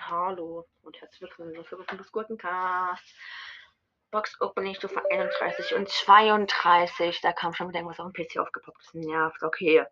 [0.00, 3.02] Hallo und herzlich willkommen zur Folge des Gurkencast.
[4.10, 7.20] Box Opening Stufe 31 und 32.
[7.20, 8.78] Da kam schon wieder irgendwas auf dem PC aufgepoppt.
[8.78, 9.42] Das nervt.
[9.42, 9.84] Okay.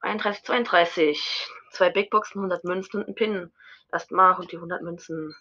[0.00, 1.48] 31, 32.
[1.70, 3.52] Zwei Big Boxen, 100 Münzen und ein Pin.
[3.92, 5.34] Erstmal und die 100 Münzen.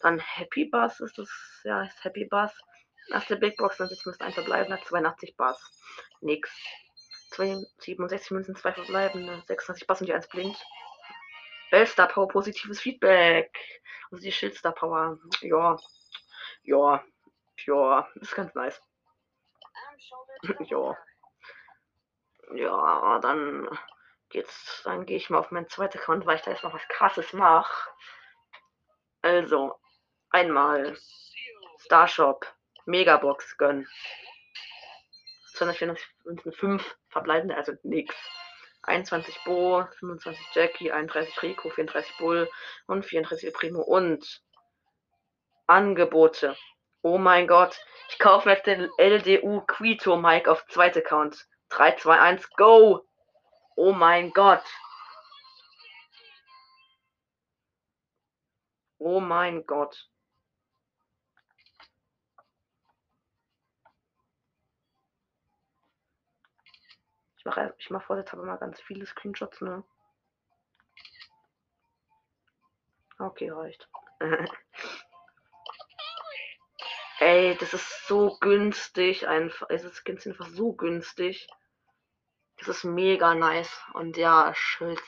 [0.00, 1.30] Dann Happy Buzz ist das.
[1.64, 2.52] Ja, ist Happy Buzz.
[3.10, 5.60] Erste Big Box, 90 müsste ein verbleibender, 82 Buzz.
[6.20, 6.50] Nix.
[7.36, 10.64] 67 Münzen, 2 verbleibende, 26 Buzz und die 1 blinkt.
[11.70, 13.58] Bellstar Power, positives Feedback.
[14.10, 15.18] Also die Schildstar Power.
[15.40, 15.76] Ja.
[16.62, 17.04] Ja.
[17.66, 18.08] Ja.
[18.16, 18.82] Ist ganz nice.
[20.60, 20.96] ja.
[22.54, 23.68] Ja, dann
[24.28, 24.82] geht's.
[24.84, 27.32] Dann gehe ich mal auf meinen zweiten Account, weil ich da jetzt noch was krasses
[27.32, 27.90] mache.
[29.22, 29.74] Also,
[30.30, 30.96] einmal
[31.80, 32.46] Starshop,
[32.84, 33.88] Megabox gönnen.
[35.56, 36.06] 294
[36.54, 38.14] 5 verbleibende, also nix.
[38.82, 42.48] 21 Bo, 25 Jackie, 31 Rico, 34 Bull
[42.86, 44.42] und 34 Primo und
[45.66, 46.56] Angebote.
[47.02, 47.78] Oh mein Gott,
[48.10, 51.46] ich kaufe jetzt den LDU Quito Mike auf zweite Account.
[51.70, 53.04] 3, 2, 1, go!
[53.76, 54.64] Oh mein Gott.
[58.98, 60.08] Oh mein Gott.
[67.46, 69.82] Mache ich mache vorsichtshalber mal ganz viele Screenshots, ne?
[73.18, 73.88] Okay, reicht.
[77.18, 79.70] Ey, das ist so günstig einfach.
[79.70, 81.46] Es ist einfach so günstig.
[82.58, 83.80] Das ist mega nice.
[83.94, 85.00] Und ja, Schulz.